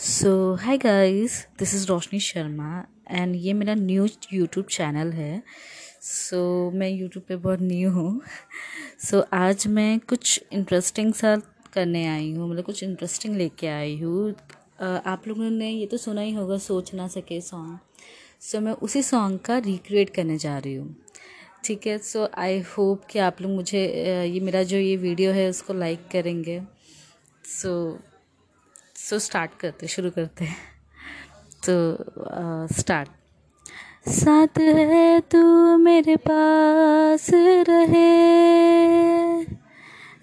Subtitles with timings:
[0.00, 5.42] So hi guys this is Roshni Sharma and ये मेरा new YouTube channel है।
[6.02, 8.20] सो so, मैं यूट्यूब पे बहुत न्यू हूँ।
[9.00, 11.34] सो so, आज मैं कुछ इंटरेस्टिंग सा
[11.74, 14.34] करने आई हूँ मतलब कुछ इंटरेस्टिंग लेके आई हूँ।
[14.82, 17.78] आप लोगों ने ये तो सुना ही होगा सोच ना सके सॉन्ग
[18.40, 20.94] सो so, मैं उसी सॉन्ग का रिक्रिएट करने जा रही हूँ।
[21.64, 23.84] ठीक है सो आई होप कि आप लोग मुझे
[24.24, 26.60] ये मेरा जो ये वीडियो है उसको लाइक करेंगे।
[27.44, 28.11] सो so,
[29.02, 30.56] सो स्टार्ट करते, शुरू करते हैं।
[31.66, 31.74] तो
[32.74, 33.08] स्टार्ट
[34.08, 35.42] साथ है तू
[35.76, 37.26] मेरे पास
[37.68, 38.12] रहे।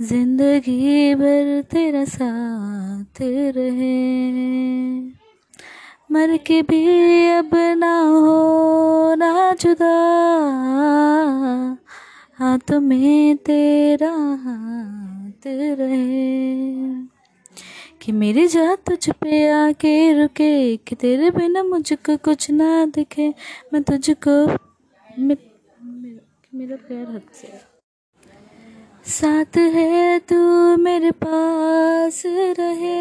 [0.00, 3.20] ज़िंदगी भर तेरा साथ
[3.56, 3.94] रहे।
[6.12, 9.94] मर के भी अब ना हो, ना जुदा।
[12.38, 14.12] हाथ में तेरा
[14.44, 17.13] हाथ रहे।
[18.04, 23.28] कि मेरी जा तुझ पे आके रुके, कि तेरे बिना मुझको कुछ ना दिखे।
[23.72, 24.34] मैं तुझको
[25.18, 27.48] मेरा प्यार हद से
[29.10, 30.36] साथ है तू
[30.76, 32.22] मेरे पास
[32.58, 33.00] रहे।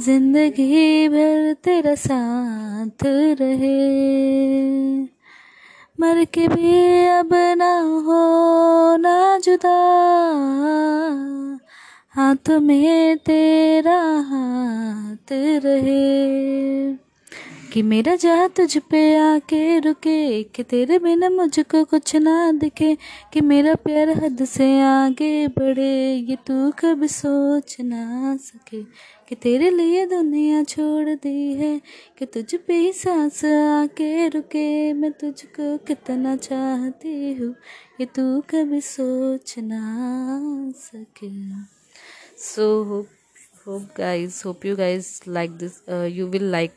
[0.00, 3.04] ज़िंदगी भर तेरा साथ
[3.40, 3.76] रहे।
[6.00, 9.76] मर के भी अब ना हो, ना जुदा।
[12.18, 13.98] हाथ में तेरा
[14.30, 16.96] हाथ रहे
[17.72, 22.96] कि मेरा जा तुझ पे आके रुके, कि तेरे बिना मुझको कुछ ना दिखे,
[23.32, 28.82] कि मेरा प्यार हद से आगे बढ़े। ये तू कभी सोच ना सके
[29.28, 31.80] कि तेरे लिए दुनिया छोड़ दी है,
[32.18, 37.54] कि तुझ पे ही सांस आके रुके। मैं तुझको कितना चाहती हूँ,
[38.00, 41.77] ये तू कभी सोच ना सके।
[42.38, 43.08] So hope
[43.64, 46.76] hope guys hope you guys like this uh, you will like.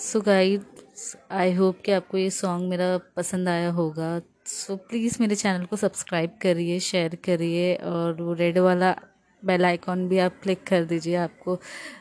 [0.00, 2.86] So guys I hope कि आपको ये सॉन्ग मेरा
[3.16, 4.08] पसंद आया होगा।
[4.46, 8.94] सो so, प्लीज़ मेरे चैनल को सब्सक्राइब करिए शेयर करिए और वो रेड वाला
[9.42, 11.58] बेल आइकॉन भी आप क्लिक कर दीजिए आपको।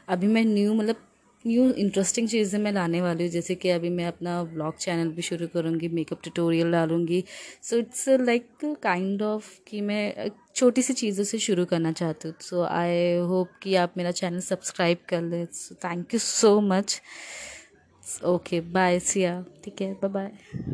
[0.07, 0.95] अभी मैं न्यू मतलब
[1.47, 5.21] न्यू इंटरेस्टिंग चीज़ें मैं लाने वाली हूँ, जैसे कि अभी मैं अपना ब्लॉग चैनल भी
[5.21, 7.23] शुरू करूँगी मेकअप ट्यूटोरियल डालूँगी।
[7.63, 8.47] So it's like
[8.83, 13.51] kind of कि मैं छोटी सी चीज़ों से शुरू करना चाहती हूँ। सो आई होप
[13.63, 15.45] कि आप मेरा चैनल सब्सक्राइब कर लें।
[15.85, 17.01] Thank you so much
[18.25, 20.73] okay bye Siya ठीक है बाय बाय